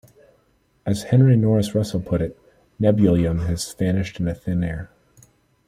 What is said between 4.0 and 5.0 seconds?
into thin air.